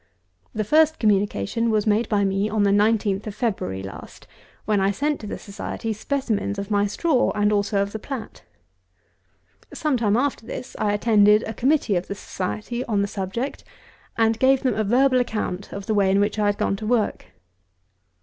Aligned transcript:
The 0.55 0.63
first 0.63 0.97
communication 0.97 1.69
was 1.69 1.85
made 1.85 2.09
by 2.09 2.23
me 2.23 2.49
on 2.49 2.63
the 2.63 2.71
19th 2.71 3.27
of 3.27 3.35
February 3.35 3.83
last, 3.83 4.25
when 4.65 4.81
I 4.81 4.89
sent 4.89 5.19
to 5.19 5.27
the 5.27 5.37
Society, 5.37 5.93
specimens 5.93 6.57
of 6.57 6.71
my 6.71 6.87
straw 6.87 7.31
and 7.35 7.53
also 7.53 7.83
of 7.83 7.91
the 7.91 7.99
plat. 7.99 8.41
Some 9.71 9.97
time 9.97 10.17
after 10.17 10.43
this 10.43 10.75
I 10.79 10.93
attended 10.93 11.43
a 11.43 11.53
committee 11.53 11.97
of 11.97 12.07
the 12.07 12.15
Society 12.15 12.83
on 12.85 13.03
the 13.03 13.07
subject, 13.07 13.63
and 14.17 14.39
gave 14.39 14.63
them 14.63 14.73
a 14.73 14.83
verbal 14.83 15.19
account 15.19 15.71
of 15.71 15.85
the 15.85 15.93
way 15.93 16.09
in 16.09 16.19
which 16.19 16.39
I 16.39 16.47
had 16.47 16.57
gone 16.57 16.77
to 16.77 16.87
work. 16.87 17.25